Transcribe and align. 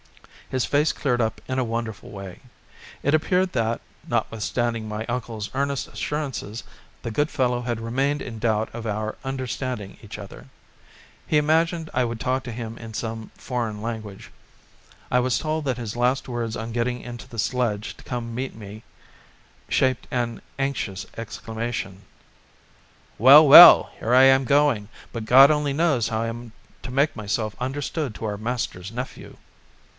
His 0.49 0.65
face 0.65 0.91
cleared 0.91 1.21
up 1.21 1.39
in 1.47 1.59
a 1.59 1.63
wonderful 1.63 2.09
way. 2.09 2.39
It 3.03 3.13
appeared 3.13 3.53
that, 3.53 3.79
notwithstanding 4.05 4.89
my 4.89 5.05
uncle's 5.05 5.49
earnest 5.53 5.87
assurances, 5.87 6.63
the 7.03 7.11
good 7.11 7.29
fellow 7.29 7.61
had 7.61 7.79
remained 7.79 8.19
in 8.21 8.37
doubt 8.39 8.69
of 8.73 8.85
our 8.87 9.15
understanding 9.23 9.97
each 10.01 10.17
other. 10.17 10.47
He 11.27 11.37
imagined 11.37 11.89
I 11.93 12.03
would 12.03 12.19
talk 12.19 12.43
to 12.45 12.51
him 12.51 12.77
in 12.79 12.95
some 12.95 13.31
foreign 13.37 13.81
language. 13.81 14.29
I 15.09 15.19
was 15.19 15.37
told 15.37 15.63
that 15.65 15.77
his 15.77 15.95
last 15.95 16.27
words 16.27 16.57
on 16.57 16.73
getting 16.73 16.99
into 16.99 17.27
the 17.29 17.39
sledge 17.39 17.95
to 17.95 18.03
come 18.03 18.25
to 18.25 18.33
meet 18.35 18.55
me 18.55 18.83
shaped 19.69 20.07
an 20.09 20.41
anxious 20.59 21.05
exclamation: 21.15 22.01
"Well! 23.19 23.47
Well! 23.47 23.91
Here 23.99 24.13
I 24.15 24.23
am 24.23 24.43
going, 24.45 24.89
but 25.13 25.25
God 25.25 25.51
only 25.51 25.73
knows 25.73 26.09
how 26.09 26.23
I 26.23 26.27
am 26.27 26.51
to 26.81 26.91
make 26.91 27.15
myself 27.15 27.55
understood 27.61 28.15
to 28.15 28.25
our 28.25 28.37
master's 28.37 28.91
nephew." 28.91 29.37